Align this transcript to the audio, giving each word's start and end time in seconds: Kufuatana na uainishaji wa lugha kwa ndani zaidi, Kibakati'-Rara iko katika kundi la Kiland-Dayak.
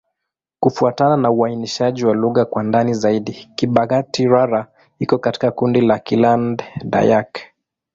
Kufuatana 0.59 1.17
na 1.17 1.31
uainishaji 1.31 2.05
wa 2.05 2.13
lugha 2.15 2.45
kwa 2.45 2.63
ndani 2.63 2.93
zaidi, 2.93 3.49
Kibakati'-Rara 3.55 4.65
iko 4.99 5.17
katika 5.17 5.51
kundi 5.51 5.81
la 5.81 5.99
Kiland-Dayak. 5.99 7.39